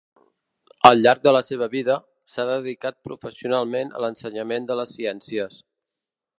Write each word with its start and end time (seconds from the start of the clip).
Al 0.89 1.03
llarg 1.07 1.21
de 1.27 1.33
la 1.35 1.41
seva 1.49 1.67
vida, 1.73 1.97
s'ha 2.33 2.47
dedicat 2.53 2.99
professionalment 3.09 3.95
a 3.99 4.03
l'ensenyament 4.05 4.69
de 4.73 4.81
les 4.83 4.99
ciències. 4.99 5.65